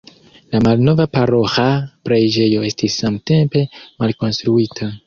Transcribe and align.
La 0.53 0.61
malnova 0.67 1.05
paroĥa 1.17 1.67
preĝejo 2.09 2.65
estis 2.71 2.99
samtempe 3.05 3.65
malkonstruita. 3.87 4.95